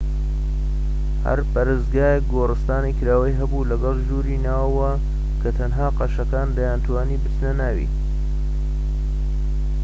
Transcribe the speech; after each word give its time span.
هەر 1.25 1.39
پەرستگایەک 1.53 2.23
گۆرستانی 2.33 2.97
کراوەی 2.99 3.37
هەبوو 3.41 3.67
لەگەڵ 3.71 3.95
ژووری 4.07 4.41
ناوەوە 4.45 4.91
کە 5.41 5.49
تەنها 5.57 5.87
قەشەکان 5.97 6.47
دەیانتوانی 6.57 7.21
بچنە 7.23 7.51
ناوی 7.61 7.87